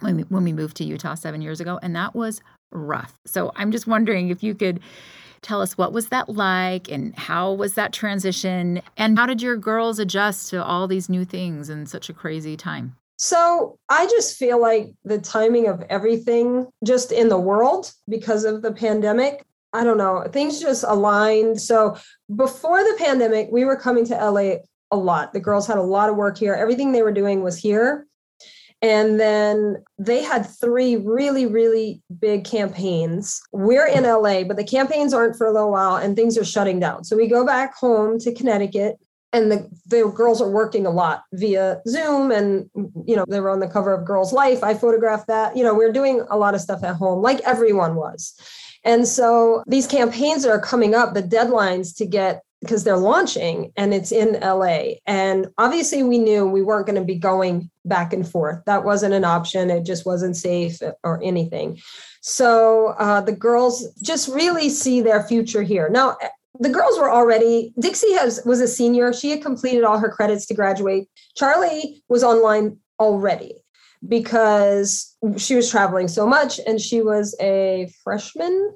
[0.00, 3.18] when we, when we moved to Utah seven years ago, and that was rough.
[3.26, 4.80] So I'm just wondering if you could
[5.42, 9.56] Tell us what was that like and how was that transition and how did your
[9.56, 12.96] girls adjust to all these new things in such a crazy time?
[13.16, 18.62] So I just feel like the timing of everything just in the world because of
[18.62, 21.60] the pandemic, I don't know, things just aligned.
[21.60, 21.96] So
[22.34, 24.54] before the pandemic, we were coming to LA
[24.90, 25.32] a lot.
[25.32, 26.54] The girls had a lot of work here.
[26.54, 28.06] Everything they were doing was here.
[28.82, 33.40] And then they had three really, really big campaigns.
[33.52, 36.80] We're in LA, but the campaigns aren't for a little while and things are shutting
[36.80, 37.04] down.
[37.04, 38.98] So we go back home to Connecticut
[39.32, 42.68] and the, the girls are working a lot via zoom and
[43.06, 45.74] you know they were on the cover of girls life i photographed that you know
[45.74, 48.38] we are doing a lot of stuff at home like everyone was
[48.84, 53.72] and so these campaigns that are coming up the deadlines to get because they're launching
[53.76, 54.94] and it's in LA.
[55.06, 58.62] And obviously, we knew we weren't going to be going back and forth.
[58.66, 59.70] That wasn't an option.
[59.70, 61.80] It just wasn't safe or anything.
[62.20, 65.88] So uh, the girls just really see their future here.
[65.90, 66.16] Now,
[66.60, 69.12] the girls were already Dixie has was a senior.
[69.12, 71.08] She had completed all her credits to graduate.
[71.36, 73.61] Charli was online already
[74.08, 78.74] because she was traveling so much and she was a freshman.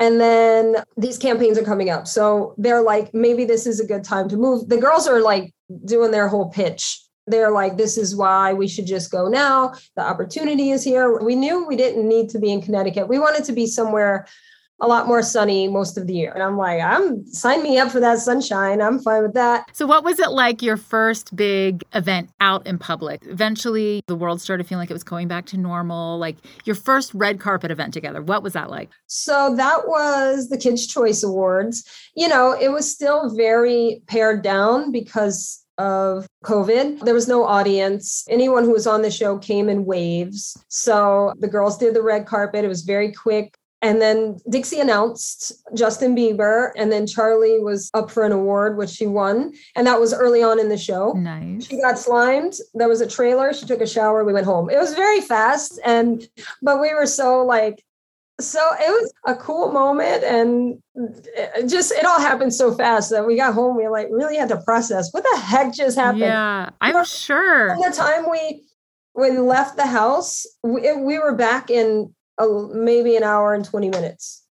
[0.00, 2.06] And then these campaigns are coming up.
[2.06, 4.68] So they're like, maybe this is a good time to move.
[4.68, 5.52] The girls are like
[5.84, 7.00] doing their whole pitch.
[7.26, 9.74] They're like, this is why we should just go now.
[9.96, 11.22] The opportunity is here.
[11.22, 13.08] We knew we didn't need to be in Connecticut.
[13.08, 14.26] We wanted to be somewhere
[14.80, 16.32] a lot more sunny most of the year.
[16.32, 18.80] And I'm like, I'm sign me up for that sunshine.
[18.80, 19.66] I'm fine with that.
[19.72, 23.22] So what was it like your first big event out in public?
[23.26, 26.18] Eventually the world started feeling like it was going back to normal.
[26.18, 28.20] Like your first red carpet event together.
[28.20, 28.90] What was that like?
[29.06, 31.84] So that was the Kids Choice Awards.
[32.16, 37.00] You know, it was still very pared down because of COVID.
[37.00, 38.24] There was no audience.
[38.28, 40.56] Anyone who was on the show came in waves.
[40.68, 42.64] So the girls did the red carpet.
[42.64, 43.56] It was very quick.
[43.84, 48.88] And then Dixie announced Justin Bieber, and then Charli was up for an award, which
[48.88, 49.52] she won.
[49.76, 51.12] And that was early on in the show.
[51.12, 51.66] Nice.
[51.66, 52.54] She got slimed.
[52.72, 53.52] There was a trailer.
[53.52, 54.24] She took a shower.
[54.24, 54.70] We went home.
[54.70, 55.78] It was very fast.
[55.84, 56.26] And,
[56.62, 57.84] but we were so like,
[58.40, 60.24] so it was a cool moment.
[60.24, 63.76] And it just, it all happened so fast that we got home.
[63.76, 66.20] We like really had to process what the heck just happened.
[66.20, 67.76] Yeah, I'm sure.
[67.76, 68.64] By the time we,
[69.14, 73.90] we left the house, we, we were back in a, maybe an hour and 20
[73.90, 74.42] minutes.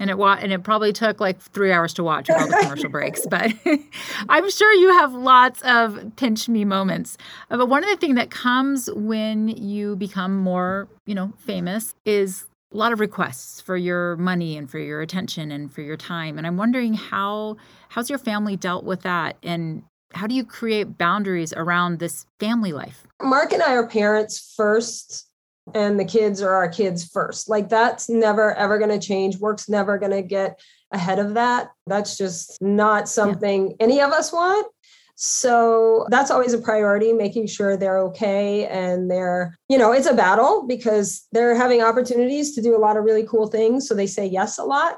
[0.00, 2.54] and it wa- and it probably took like three hours to watch with all the
[2.54, 3.26] commercial breaks.
[3.30, 3.52] But
[4.28, 7.18] I'm sure you have lots of pinch me moments.
[7.50, 11.94] Uh, but one of the things that comes when you become more, you know, famous
[12.06, 15.98] is a lot of requests for your money and for your attention and for your
[15.98, 16.38] time.
[16.38, 17.58] And I'm wondering how
[17.90, 19.82] how's your family dealt with that and
[20.14, 23.06] how do you create boundaries around this family life?
[23.22, 25.26] Mark and I are parents first
[25.74, 27.48] and the kids are our kids first.
[27.48, 29.38] Like that's never ever going to change.
[29.38, 30.60] Work's never going to get
[30.92, 31.70] ahead of that.
[31.86, 33.76] That's just not something yeah.
[33.80, 34.66] any of us want.
[35.14, 40.14] So that's always a priority, making sure they're okay and they're, you know, it's a
[40.14, 43.86] battle because they're having opportunities to do a lot of really cool things.
[43.86, 44.96] So they say yes a lot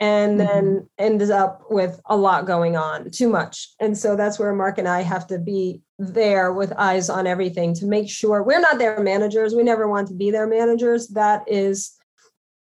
[0.00, 0.84] and then mm-hmm.
[0.98, 3.68] ends up with a lot going on, too much.
[3.78, 7.74] And so that's where Marc and I have to be there with eyes on everything
[7.74, 9.54] to make sure we're not their managers.
[9.54, 11.08] We never want to be their managers.
[11.08, 11.96] That is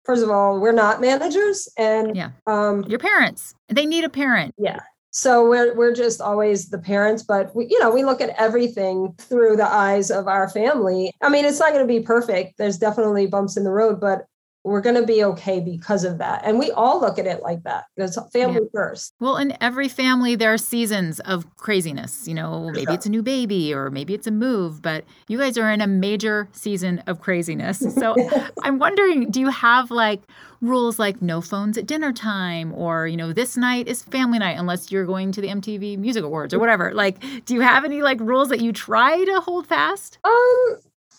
[0.06, 2.32] first of all, we're not managers and yeah.
[2.48, 3.56] um your parents.
[3.70, 4.54] They need a parent.
[4.58, 4.80] Yeah.
[5.10, 9.14] So we're we're just always the parents, but we, you know, we look at everything
[9.18, 11.14] through the eyes of our family.
[11.22, 12.58] I mean, it's not going to be perfect.
[12.58, 14.26] There's definitely bumps in the road, but
[14.64, 16.42] we're going to be okay because of that.
[16.46, 17.86] And we all look at it like that.
[17.98, 18.70] It's family yeah.
[18.74, 19.14] first.
[19.20, 22.28] Well, in every family, there are seasons of craziness.
[22.28, 25.58] You know, maybe it's a new baby or maybe it's a move, but you guys
[25.58, 27.80] are in a major season of craziness.
[27.94, 28.16] So
[28.64, 30.22] I'm wondering do you have like
[30.62, 34.58] rules like no phones at dinner time or, you know, this night is family night
[34.58, 36.94] unless you're going to the MTV Music Awards or whatever?
[36.94, 40.20] Like, do you have any like rules that you try to hold fast?
[40.24, 40.78] Um,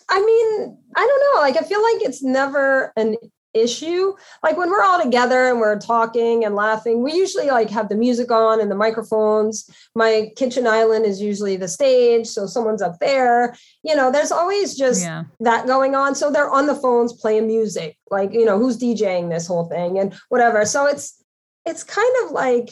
[0.09, 1.41] I mean, I don't know.
[1.41, 3.15] Like, I feel like it's never an
[3.55, 4.13] issue.
[4.43, 7.95] Like when we're all together and we're talking and laughing we usually like have the
[7.95, 9.69] music on and the microphones.
[9.95, 13.55] My kitchen island is usually the stage so someone's up there.
[13.83, 15.23] You know there's always just yeah.
[15.39, 16.13] that going on.
[16.15, 19.97] So they're on the phones playing music like you know who's djing this whole thing
[19.99, 20.65] and whatever.
[20.65, 21.23] So it's
[21.65, 22.69] it's kind of like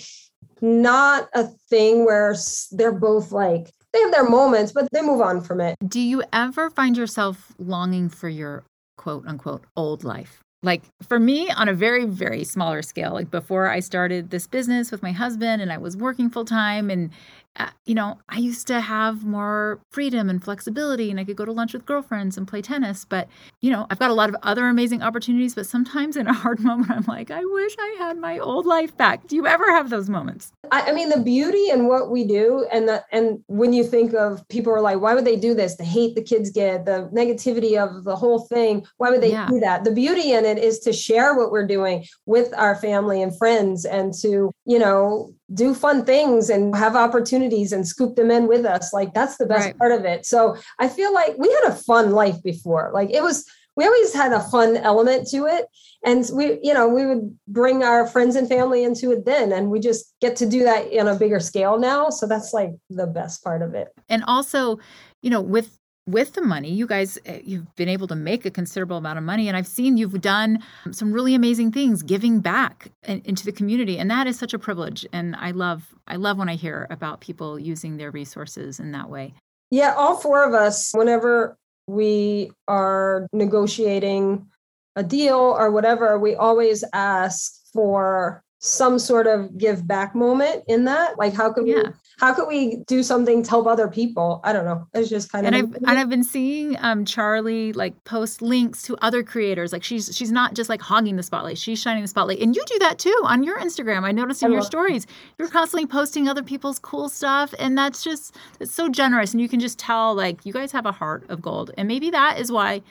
[0.62, 2.36] not a thing where
[2.72, 5.76] they're both like they have their moments but they move on from it.
[5.86, 8.66] Do you ever find yourself longing for your
[8.98, 13.70] quote unquote old life like for me on a very very smaller scale like before
[13.70, 17.12] i started this business with my husband and i was working full time and
[17.56, 21.46] uh, you know, I used to have more freedom and flexibility and I could go
[21.46, 23.06] to lunch with girlfriends and play tennis.
[23.06, 23.28] But,
[23.62, 25.54] you know, I've got a lot of other amazing opportunities.
[25.54, 28.98] But sometimes in a hard moment, I'm like, I wish I had my old life
[28.98, 29.28] back.
[29.28, 30.52] Do you ever have those moments?
[30.72, 34.14] I, I mean, the beauty in what we do, and the, and when you think
[34.14, 35.76] of people are like, why would they do this?
[35.76, 38.86] The hate the kids get, the negativity of the whole thing.
[38.98, 39.48] Why would they yeah.
[39.48, 39.84] do that?
[39.84, 43.84] The beauty in it is to share what we're doing with our family and friends
[43.84, 48.66] and to, you know, do fun things and have opportunities and scoop them in with
[48.66, 48.94] us.
[48.94, 49.78] Like that's the best right.
[49.78, 50.26] part of it.
[50.26, 52.90] So I feel like we had a fun life before.
[52.94, 55.66] Like it was, we always had a fun element to it.
[56.06, 59.52] And we, you know, we would bring our friends and family into it then.
[59.52, 62.10] And we just get to do that in a bigger scale now.
[62.10, 63.90] So that's like the best part of it.
[64.10, 64.80] And also,
[65.22, 68.52] you know, with with the money you guys eh, you've been able to make a
[68.52, 72.90] considerable amount of money and i've seen you've done some really amazing things giving back
[73.08, 76.38] in, into the community and that is such a privilege and i love i love
[76.38, 79.34] when i hear about people using their resources in that way
[79.72, 81.58] yeah all four of us whenever
[81.88, 84.48] we are negotiating
[84.96, 90.86] a deal or whatever we always ask for some sort of give back moment in
[90.86, 91.76] that like how can yeah.
[91.76, 91.84] we
[92.20, 94.40] how could we do something to help other people?
[94.44, 94.88] I don't know.
[94.94, 98.84] It's just kind and of i've and i've been seeing um charli like post links
[98.84, 99.74] to other creators.
[99.74, 101.58] Like she's she's not just like hogging the spotlight.
[101.58, 102.40] She's shining the spotlight.
[102.40, 104.04] And you do that too on your instagram.
[104.04, 108.04] I noticed in I your stories you're constantly posting other people's cool stuff and that's
[108.04, 109.34] just it's so generous.
[109.34, 111.72] And you can just tell like you guys have a heart of gold.
[111.78, 112.82] And maybe that is why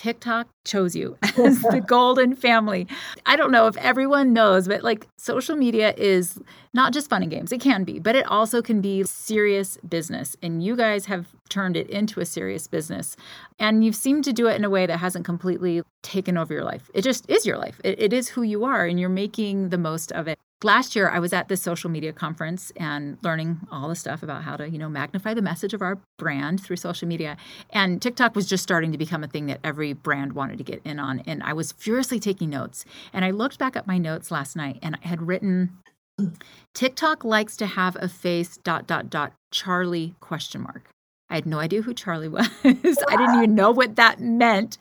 [0.00, 2.86] TikTok chose you as the golden family.
[3.26, 6.38] I don't know if everyone knows, but like social media is
[6.72, 7.52] not just fun and games.
[7.52, 10.36] It can be, but it also can be serious business.
[10.42, 13.14] And you guys have turned it into a serious business.
[13.58, 16.64] And you've seemed to do it in a way that hasn't completely taken over your
[16.64, 16.90] life.
[16.94, 17.78] It just is your life.
[17.84, 21.08] it, it is who you are, and you're making the most of it last year
[21.10, 24.68] i was at this social media conference and learning all the stuff about how to
[24.68, 27.36] you know magnify the message of our brand through social media.
[27.70, 30.80] And tiktok was just starting to become a thing that every brand wanted to get
[30.84, 31.20] in on.
[31.20, 32.84] And i was furiously taking notes.
[33.12, 35.70] And i looked back at my notes last night and i had written
[36.74, 40.90] tiktok likes to have a face dot dot dot charli question mark
[41.30, 42.48] I had no idea who Charli was.
[42.64, 44.76] I didn't even know what that meant.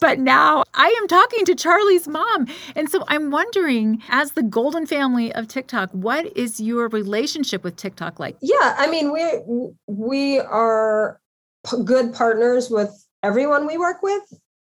[0.00, 2.48] But now I am talking to Charli's mom.
[2.74, 7.76] And so I'm wondering, as the golden family of TikTok, what is your relationship with
[7.76, 8.36] TikTok like?
[8.40, 11.20] Yeah, I mean, we we are
[11.68, 12.90] p- good partners with
[13.22, 14.22] everyone we work with,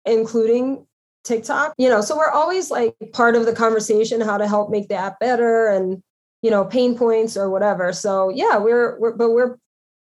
[0.04, 0.86] including
[1.24, 1.74] TikTok.
[1.78, 4.96] You know, so we're always like part of the conversation how to help make the
[4.96, 6.02] app better and
[6.42, 7.92] you know pain points or whatever.
[7.92, 9.56] So yeah, we're we're but we're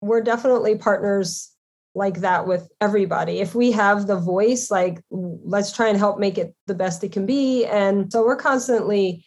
[0.02, 1.52] we're definitely partners
[1.96, 3.40] like that with everybody.
[3.40, 7.12] If we have the voice, like let's try and help make it the best it
[7.12, 7.66] can be.
[7.66, 9.26] And so we're constantly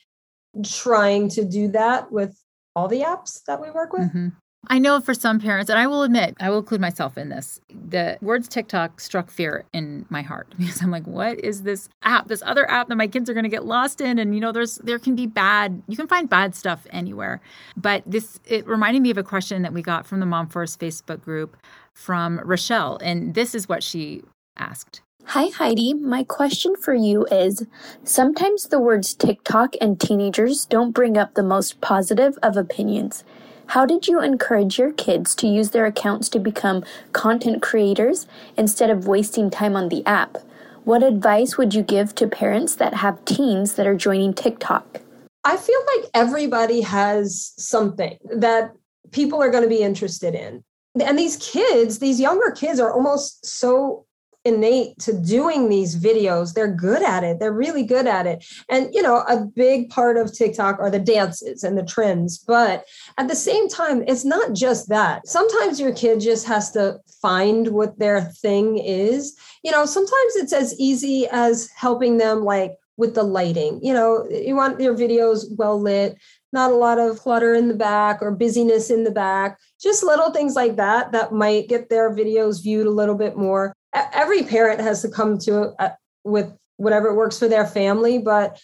[0.65, 2.39] trying to do that with
[2.77, 4.09] all the apps that we work with.
[4.09, 4.29] Mm-hmm.
[4.69, 7.61] I know for some parents, and I will admit, I will include myself in this,
[7.71, 12.29] the words TikTok struck fear in my heart because I'm like, what is this app,
[12.29, 14.19] this other app that my kids are going to get lost in?
[14.19, 17.41] And, you know, there's, there can be bad, you can find bad stuff anywhere.
[17.77, 20.77] But this, it reminded me of a question that we got from the Mom Force
[20.77, 21.57] Facebook group
[21.95, 22.99] from Rochelle.
[23.03, 24.23] And this is what she
[24.59, 25.01] asked.
[25.25, 25.95] Hi, Heidi.
[25.95, 27.67] My question for you is
[28.05, 33.23] sometimes the words TikTok and teenagers don't bring up the most positive of opinions.
[33.71, 38.91] How did you encourage your kids to use their accounts to become content creators instead
[38.91, 40.39] of wasting time on the app?
[40.83, 45.03] What advice would you give to parents that have teens that are joining TikTok?
[45.45, 48.73] I feel like everybody has something that
[49.13, 50.65] people are going to be interested in.
[51.01, 54.05] And these kids, these younger kids are almost so
[54.45, 56.55] innate to doing these videos.
[56.55, 57.39] They're good at it.
[57.39, 58.45] They're really good at it.
[58.69, 62.39] And, you know, a big part of TikTok are the dances and the trends.
[62.39, 62.85] But
[63.19, 65.27] at the same time, it's not just that.
[65.27, 69.37] Sometimes your kid just has to find what their thing is.
[69.63, 73.81] You know, sometimes it's as easy as helping them, like, with the lighting.
[73.83, 76.17] You know, you want your videos well lit,
[76.53, 80.31] not a lot of clutter in the back or busyness in the back, just little
[80.31, 84.81] things like that that might get their videos viewed a little bit more every parent
[84.81, 85.93] has to come to a,
[86.25, 88.61] with whatever works for their family but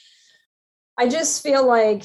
[0.98, 2.04] i just feel like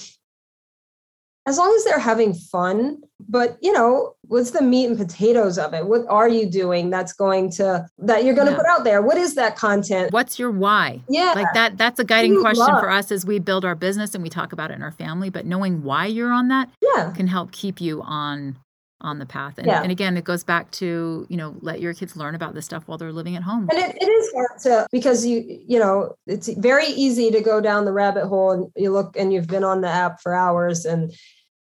[1.48, 5.74] as long as they're having fun but you know what's the meat and potatoes of
[5.74, 8.58] it what are you doing that's going to that you're going to yeah.
[8.58, 12.04] put out there what is that content what's your why yeah like that that's a
[12.04, 12.82] guiding question love.
[12.82, 15.30] for us as we build our business and we talk about it in our family
[15.30, 17.12] but knowing why you're on that yeah.
[17.16, 18.56] can help keep you on
[19.02, 19.58] on the path.
[19.58, 19.82] And, yeah.
[19.82, 22.84] and again, it goes back to, you know, let your kids learn about this stuff
[22.88, 23.68] while they're living at home.
[23.70, 27.62] And it, it is hard to, because you, you know, it's very easy to go
[27.62, 30.86] down the rabbit hole and you look and you've been on the app for hours
[30.86, 31.14] and,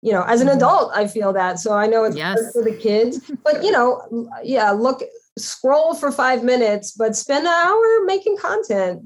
[0.01, 0.57] you know, as an mm-hmm.
[0.57, 1.59] adult, I feel that.
[1.59, 2.37] So I know it's yes.
[2.53, 5.01] for the kids, but you know, yeah, look,
[5.39, 9.01] scroll for five minutes, but spend an hour making content.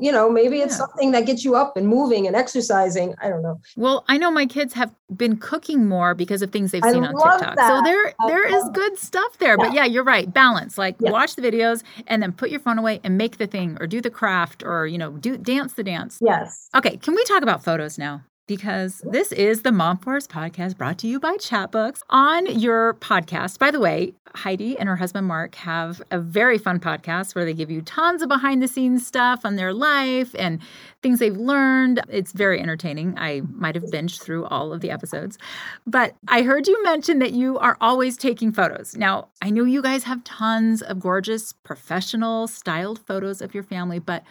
[0.00, 0.86] You know, maybe it's yeah.
[0.86, 3.14] something that gets you up and moving and exercising.
[3.20, 3.60] I don't know.
[3.76, 7.08] Well, I know my kids have been cooking more because of things they've seen I
[7.08, 7.56] on TikTok.
[7.56, 7.68] That.
[7.68, 9.56] So there I there is good stuff there.
[9.58, 9.66] Yeah.
[9.66, 10.32] But yeah, you're right.
[10.32, 10.78] Balance.
[10.78, 11.10] Like yeah.
[11.10, 14.00] watch the videos and then put your phone away and make the thing or do
[14.00, 16.18] the craft or, you know, do dance the dance.
[16.20, 16.68] Yes.
[16.74, 18.22] Okay, can we talk about photos now?
[18.48, 22.00] Because this is the Mom Force podcast brought to you by Chatbooks.
[22.10, 26.80] On your podcast, by the way, Heidi and her husband Marc have a very fun
[26.80, 30.60] podcast where they give you tons of behind the scenes stuff on their life and
[31.02, 32.00] things they've learned.
[32.08, 33.14] It's very entertaining.
[33.16, 35.38] I might have binged through all of the episodes.
[35.86, 38.96] But I heard you mention that you are always taking photos.
[38.96, 44.00] Now, I know you guys have tons of gorgeous, professional, styled photos of your family,
[44.00, 44.24] but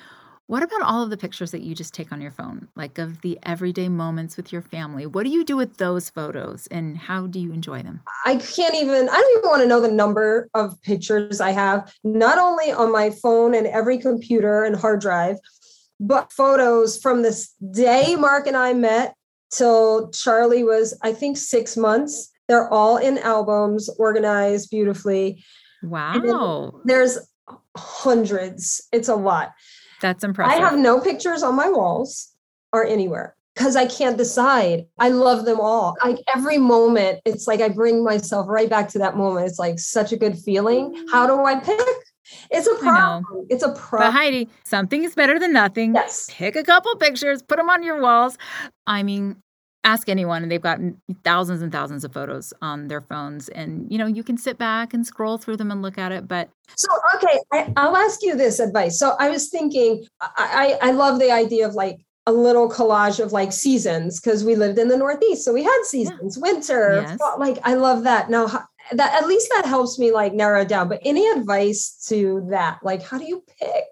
[0.47, 3.21] what about all of the pictures that you just take on your phone, like of
[3.21, 5.05] the everyday moments with your family?
[5.05, 8.01] What do you do with those photos and how do you enjoy them?
[8.25, 11.93] I can't even, I don't even want to know the number of pictures I have,
[12.03, 15.37] not only on my phone and every computer and hard drive,
[15.99, 19.15] but photos from this day Marc and I met
[19.51, 22.29] till Charli was, I think, six months.
[22.47, 25.45] They're all in albums, organized beautifully.
[25.83, 26.81] Wow.
[26.83, 27.19] There's
[27.77, 28.85] hundreds.
[28.91, 29.53] It's a lot.
[30.01, 30.59] That's impressive.
[30.59, 32.33] I have no pictures on my walls
[32.73, 34.87] or anywhere because I can't decide.
[34.99, 35.95] I love them all.
[36.03, 39.47] Like every moment, it's like I bring myself right back to that moment.
[39.47, 41.05] It's like such a good feeling.
[41.11, 41.79] How do I pick?
[42.49, 43.45] It's a problem.
[43.49, 44.11] It's a problem.
[44.11, 45.93] But Heidi, something is better than nothing.
[45.93, 46.29] Yes.
[46.31, 48.37] Pick a couple pictures, put them on your walls.
[48.87, 49.41] I mean,
[49.83, 50.79] ask anyone and they've got
[51.23, 54.93] thousands and thousands of photos on their phones and you know you can sit back
[54.93, 58.35] and scroll through them and look at it but so okay I, will ask you
[58.35, 62.31] this advice so i was thinking i i, I love the idea of like a
[62.31, 66.37] little collage of like seasons because we lived in the northeast so we had seasons
[66.37, 66.51] yeah.
[66.51, 67.17] winter yes.
[67.17, 70.67] fall, like i love that now that at least that helps me like narrow it
[70.67, 72.79] down but any advice to that?
[72.83, 73.85] Like how do you pick?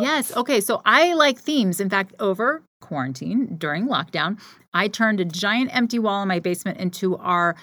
[0.00, 1.80] Yes okay so i like themes.
[1.80, 4.38] In fact over quarantine during lockdown,
[4.72, 7.56] I turned a giant empty wall in my basement into our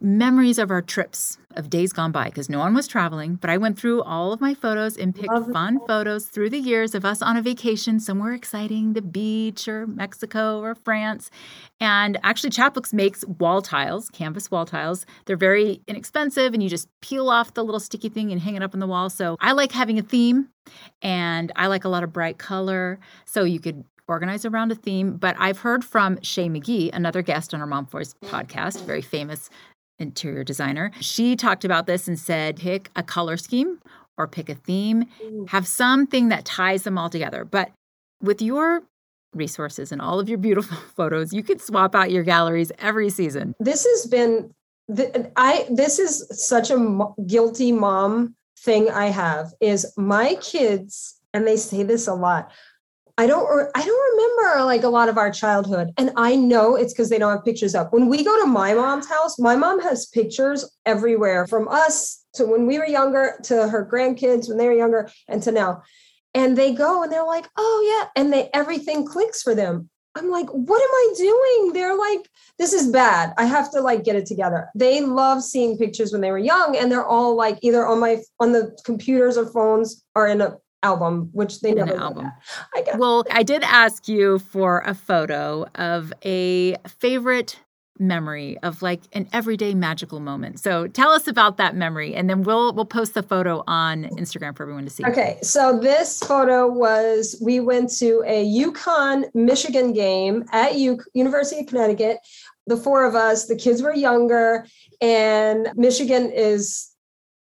[0.00, 3.34] memories of our trips of days gone by because no one was traveling.
[3.34, 5.82] But I went through all of my photos and picked Love fun it.
[5.86, 10.60] photos through the years of us on a vacation somewhere exciting, the beach or Mexico
[10.60, 11.30] or France.
[11.80, 15.06] And actually, Chatbooks makes wall tiles, canvas wall tiles.
[15.26, 18.62] They're very inexpensive and you just peel off the little sticky thing and hang it
[18.62, 19.10] up on the wall.
[19.10, 20.48] So I like having a theme
[21.02, 22.98] and I like a lot of bright color.
[23.24, 25.16] So you could organize around a theme.
[25.16, 29.50] But I've heard from Shea McGee, another guest on our Mom Force podcast, very famous
[30.00, 30.90] interior designer.
[31.00, 33.78] She talked about this and said pick a color scheme
[34.18, 35.06] or pick a theme,
[35.48, 37.44] have something that ties them all together.
[37.44, 37.70] But
[38.20, 38.82] with your
[39.34, 43.54] resources and all of your beautiful photos, you could swap out your galleries every season.
[43.60, 44.52] This has been
[45.36, 51.56] I this is such a guilty mom thing I have is my kids and they
[51.56, 52.50] say this a lot
[53.20, 55.92] I don't I don't remember like a lot of our childhood.
[55.98, 57.92] And I know it's because they don't have pictures up.
[57.92, 62.46] When we go to my mom's house, my mom has pictures everywhere from us to
[62.46, 65.82] when we were younger to her grandkids when they were younger and to now.
[66.32, 69.90] And they go and they're like, "Oh yeah." And they everything clicks for them.
[70.14, 72.26] I'm like, "What am I doing?" They're like,
[72.58, 73.34] "This is bad.
[73.36, 76.74] I have to like get it together." They love seeing pictures when they were young
[76.74, 80.56] and they're all like either on my on the computers or phones or in a
[80.82, 82.30] album, which they never album.
[82.74, 87.58] I well, I did ask you for a photo of a favorite
[88.00, 90.58] memory of like an everyday magical moment.
[90.58, 94.56] So tell us about that memory and then we'll we'll post the photo on Instagram
[94.56, 95.04] for everyone to see.
[95.04, 95.38] Okay.
[95.42, 101.66] So this photo was we went to a UConn Michigan game at U- University of
[101.66, 102.18] Connecticut.
[102.66, 104.66] The four of us, the kids were younger
[105.00, 106.89] and Michigan is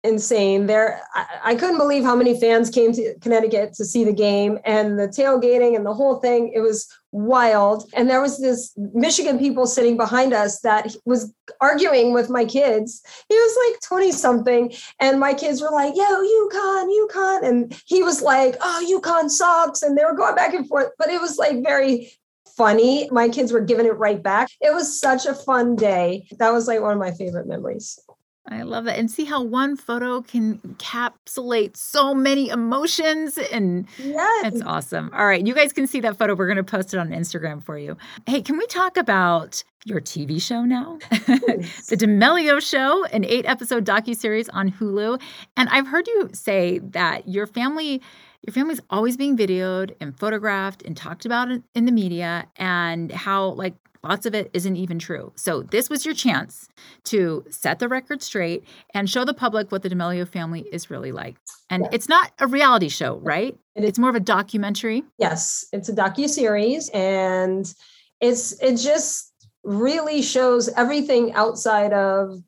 [0.03, 0.65] insane.
[0.65, 4.57] There, I, I, couldn't believe how many fans came to Connecticut to see the game
[4.65, 6.51] and the tailgating and the whole thing.
[6.53, 7.89] It was wild.
[7.93, 13.03] And there was this Michigan people sitting behind us that was arguing with my kids.
[13.29, 14.73] He was like 20 something.
[14.99, 17.47] And my kids were like, yo, UConn, UConn.
[17.47, 19.83] And he was like, oh, UConn sucks.
[19.83, 20.89] And they were going back and forth.
[20.97, 22.11] But it was like very
[22.57, 23.07] funny.
[23.11, 24.49] My kids were giving it right back.
[24.61, 26.27] It was such a fun day.
[26.39, 27.99] That was like one of my favorite memories.
[28.47, 28.97] I love that.
[28.97, 33.37] And see how one photo can encapsulate so many emotions.
[33.37, 34.43] And yes.
[34.43, 35.11] that's awesome.
[35.13, 35.45] All right.
[35.45, 36.33] You guys can see that photo.
[36.33, 37.97] We're going to post it on Instagram for you.
[38.25, 40.97] Hey, can we talk about your TV show now?
[41.09, 45.21] the D'Amelio Show, an eight episode docu-series on Hulu.
[45.55, 48.01] And I've heard you say that your family
[48.43, 53.49] your family's always being videoed and photographed and talked about in the media and how
[53.49, 55.31] like Lots of it isn't even true.
[55.35, 56.67] So, this was your chance
[57.05, 61.11] to set the record straight and show the public what the D'Amelio family is really
[61.11, 61.35] like.
[61.69, 63.57] And it's not a reality show, right?
[63.75, 65.03] It it's more of a documentary.
[65.19, 67.71] Yes, it's a docu series, and
[68.19, 69.31] it's it just
[69.63, 72.39] really shows everything outside of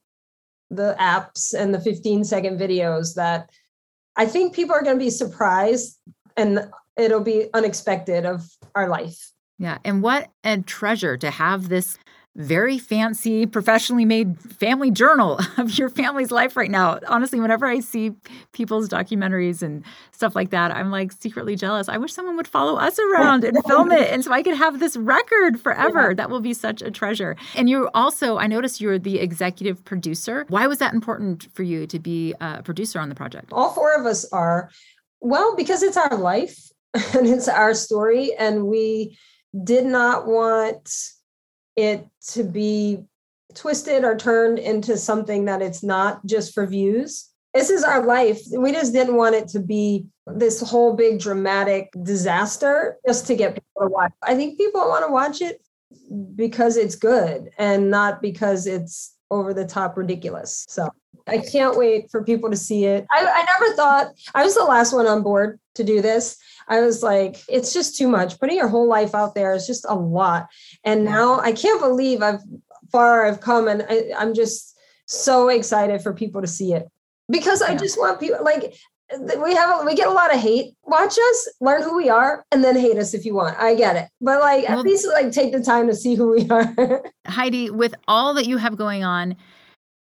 [0.71, 3.49] the apps and the 15 second videos that
[4.15, 5.99] I think people are going to be surprised
[6.35, 8.43] and it'll be unexpected of
[8.75, 9.32] our life.
[9.63, 9.77] Yeah.
[9.85, 11.97] And what a treasure to have this
[12.35, 16.99] very fancy, professionally made family journal of your family's life right now.
[17.07, 18.11] Honestly, whenever I see
[18.53, 21.87] people's documentaries and stuff like that, I'm like secretly jealous.
[21.87, 24.11] I wish someone would follow us around and film it.
[24.11, 26.09] And so I could have this record forever.
[26.09, 26.15] Yeah.
[26.15, 27.35] That will be such a treasure.
[27.55, 30.45] And you also, I noticed you're the executive producer.
[30.49, 33.49] Why was that important for you to be a producer on the project?
[33.51, 34.71] All four of us are.
[35.21, 36.71] Well, because it's our life
[37.13, 38.33] and it's our story.
[38.39, 39.17] And we,
[39.61, 40.89] did not want
[41.75, 43.03] it to be
[43.53, 47.29] twisted or turned into something that it's not just for views.
[47.53, 48.41] This is our life.
[48.51, 53.53] We just didn't want it to be this whole big dramatic disaster just to get
[53.53, 54.11] people to watch.
[54.23, 55.61] I think people want to watch it
[56.35, 60.65] because it's good and not because it's over the top ridiculous.
[60.67, 60.89] So
[61.27, 63.05] I can't wait for people to see it.
[63.11, 66.37] I, I never thought I was the last one on board to do this.
[66.67, 68.39] I was like, it's just too much.
[68.39, 70.47] Putting your whole life out there is just a lot.
[70.83, 72.41] And now I can't believe I've
[72.91, 76.87] far I've come and I, I'm just so excited for people to see it
[77.29, 78.75] because I just want people like
[79.19, 80.73] we have a, we get a lot of hate.
[80.83, 83.57] Watch us, learn who we are, and then hate us if you want.
[83.59, 86.31] I get it, but like well, at least like take the time to see who
[86.31, 87.03] we are.
[87.27, 89.35] Heidi, with all that you have going on,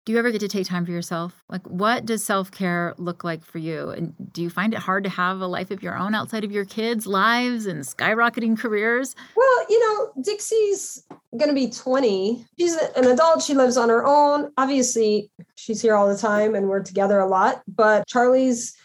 [0.05, 1.43] do you ever get to take time for yourself?
[1.49, 3.89] Like, what does self care look like for you?
[3.91, 6.53] And do you find it hard to have a life of your own outside of
[6.53, 9.17] your kids' lives and skyrocketing careers?
[9.35, 11.05] Well, you know, Dixie's
[11.37, 12.47] going to be 20.
[12.59, 13.43] She's an adult.
[13.43, 14.53] She lives on her own.
[14.59, 17.63] Obviously, she's here all the time and we're together a lot.
[17.67, 18.77] But Charli's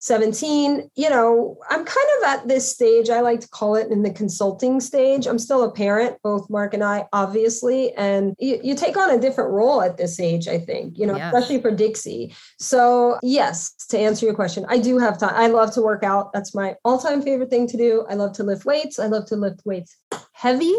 [0.00, 4.02] 17 you know i'm kind of at this stage i like to call it in
[4.02, 5.26] the consulting stage.
[5.26, 9.20] I'm still a parent both marc and i obviously and you, you take on a
[9.20, 11.34] different role at this age i think you know yes.
[11.34, 12.34] especially for dixie.
[12.58, 16.32] So yes to answer your question i do have time i love to work out.
[16.32, 18.04] That's my all-time favorite thing to do.
[18.08, 18.98] I love to lift weights.
[18.98, 19.96] I love to lift weights
[20.32, 20.74] heavy.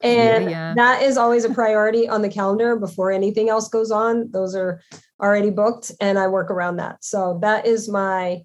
[0.00, 0.74] And yeah, yeah.
[0.74, 4.30] that is always a priority on the calendar before anything else goes on.
[4.30, 4.80] Those are
[5.20, 8.40] already booked and i work around that so that is my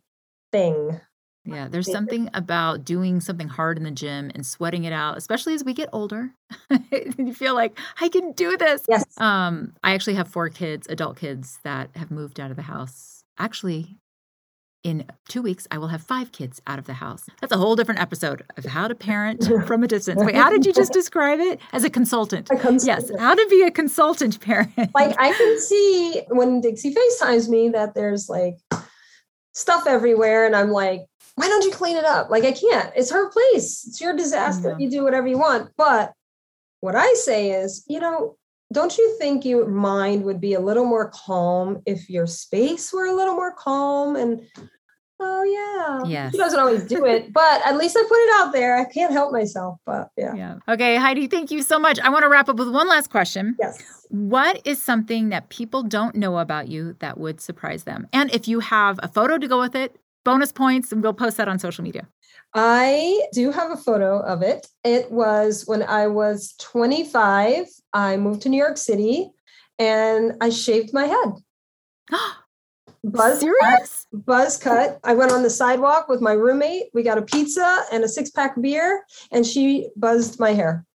[0.53, 1.01] thing.
[1.45, 5.53] Yeah, there's something about doing something hard in the gym and sweating it out, especially
[5.53, 6.33] as we get older.
[7.17, 8.83] you feel like I can do this.
[8.87, 9.03] Yes.
[9.17, 13.25] Um, I actually have four kids, adult kids that have moved out of the house.
[13.37, 13.97] Actually,
[14.83, 17.25] in two weeks, I will have five kids out of the house.
[17.39, 20.21] That's a whole different episode of how to parent from a distance.
[20.23, 21.59] Wait, how did you just describe it?
[21.71, 22.49] As a consultant.
[22.51, 23.09] A consultant.
[23.09, 24.71] Yes, how to be a consultant parent.
[24.93, 28.55] like I can see when Dixie FaceTimes me that there's like
[29.53, 30.45] stuff everywhere.
[30.45, 31.05] And I'm like,
[31.35, 32.29] why don't you clean it up?
[32.29, 32.91] Like, I can't.
[32.95, 33.85] It's her place.
[33.87, 34.71] It's your disaster.
[34.71, 34.81] Mm-hmm.
[34.81, 35.71] You do whatever you want.
[35.77, 36.13] But
[36.81, 38.37] what I say is, you know,
[38.73, 43.05] don't you think your mind would be a little more calm if your space were
[43.05, 44.41] a little more calm and
[45.19, 46.09] oh yeah.
[46.09, 47.31] Yeah she doesn't always do it?
[47.31, 48.75] But at least i put it out there.
[48.77, 50.33] I can't help myself but yeah.
[50.35, 50.55] Yeah.
[50.67, 51.99] Okay heidi thank you so much.
[51.99, 53.55] I want to wrap up with one last question.
[53.59, 53.81] Yes.
[54.09, 58.07] What is something that people don't know about you that would surprise them?
[58.13, 61.37] And if you have a photo to go with it, bonus points, and we'll post
[61.37, 62.07] that on social media.
[62.53, 64.67] I do have a photo of it.
[64.83, 67.65] It was when I was 25.
[67.93, 69.31] I moved to New York City
[69.79, 71.33] and I shaved my head.
[73.03, 74.05] buzz Serious?
[74.11, 74.99] Cut, buzz cut.
[75.03, 76.85] I went on the sidewalk with my roommate.
[76.93, 80.85] We got a pizza and a six pack beer, and she buzzed my hair.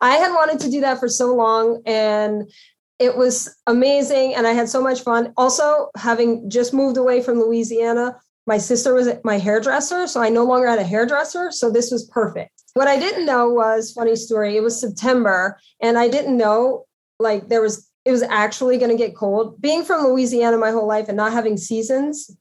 [0.00, 2.50] I had wanted to do that for so long and
[2.98, 5.32] it was amazing and I had so much fun.
[5.36, 8.16] Also, having just moved away from Louisiana,
[8.46, 12.04] my sister was my hairdresser, so I no longer had a hairdresser, so this was
[12.04, 12.50] perfect.
[12.74, 16.84] What I didn't know was funny story, it was September and I didn't know
[17.18, 19.60] like there was it was actually going to get cold.
[19.62, 22.36] Being from Louisiana my whole life and not having seasons,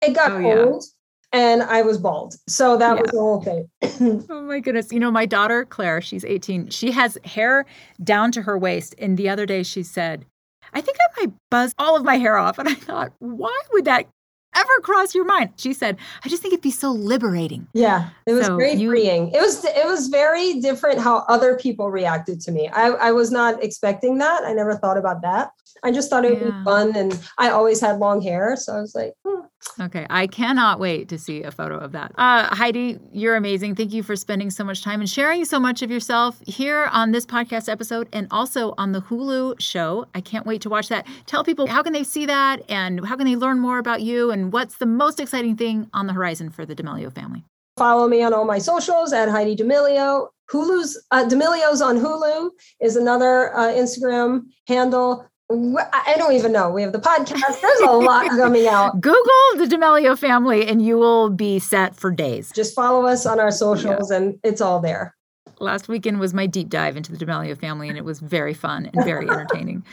[0.00, 0.84] it got oh, cold.
[0.84, 0.92] Yeah
[1.32, 2.36] and I was bald.
[2.48, 3.02] So that yeah.
[3.02, 3.68] was the whole thing.
[4.30, 4.92] oh my goodness.
[4.92, 6.70] You know, my daughter, Claire, she's 18.
[6.70, 7.66] She has hair
[8.02, 8.94] down to her waist.
[8.98, 10.24] And the other day she said,
[10.72, 12.58] I think I might buzz all of my hair off.
[12.58, 14.06] And I thought, why would that
[14.54, 15.50] ever cross your mind?
[15.56, 17.66] She said, I just think it'd be so liberating.
[17.72, 19.30] Yeah, it was so very you, freeing.
[19.32, 22.68] It was it was very different how other people reacted to me.
[22.68, 24.44] I, I was not expecting that.
[24.44, 25.50] I never thought about that.
[25.82, 26.58] I just thought it would yeah.
[26.58, 26.96] be fun.
[26.96, 28.56] And I always had long hair.
[28.56, 29.40] So I was like, hmm.
[29.80, 30.06] Okay.
[30.08, 32.12] I cannot wait to see a photo of that.
[32.16, 33.74] Uh, Heidi, you're amazing.
[33.74, 37.12] Thank you for spending so much time and sharing so much of yourself here on
[37.12, 40.06] this podcast episode and also on the Hulu show.
[40.14, 41.06] I can't wait to watch that.
[41.26, 44.30] Tell people how can they see that and how can they learn more about you
[44.30, 47.44] and what's the most exciting thing on the horizon for the D'Amelio family.
[47.76, 50.28] Follow me on all my socials at Heidi D'Amelio.
[50.50, 52.50] Hulu's uh, D'Amelio's on Hulu
[52.80, 55.26] is another uh, Instagram handle.
[55.50, 56.70] I don't even know.
[56.70, 57.60] We have the podcast.
[57.62, 59.00] There's a lot coming out.
[59.00, 59.22] Google
[59.56, 62.52] the D'Amelio family and you will be set for days.
[62.52, 64.18] Just follow us on our socials yeah.
[64.18, 65.14] and it's all there
[65.60, 68.90] last weekend was my deep dive into the D'Amelio family, and it was very fun
[68.92, 69.84] and very entertaining.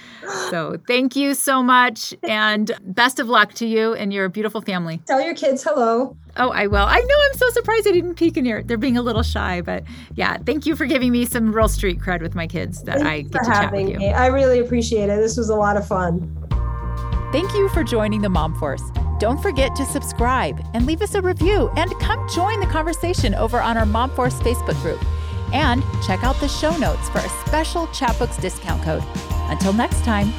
[0.50, 5.02] so thank you so much, and best of luck to you and your beautiful family.
[5.06, 6.16] Tell your kids hello.
[6.38, 6.86] Oh, I will.
[6.86, 8.62] I know I'm so surprised I didn't peek in here.
[8.62, 9.84] They're being a little shy, but
[10.16, 13.08] yeah, thank you for giving me some real street cred with my kids that Thanks
[13.08, 14.00] I get to chat with you.
[14.00, 14.12] Me.
[14.12, 15.18] I really appreciate it.
[15.18, 16.32] This was a lot of fun.
[17.32, 18.84] Thank you for joining the Mom Force.
[19.20, 23.62] Don't forget to subscribe and leave us a review and come join the conversation over
[23.62, 25.00] on our Mom Force Facebook group.
[25.54, 29.04] And check out the show notes for a special Chatbooks discount code.
[29.50, 30.34] Until next time,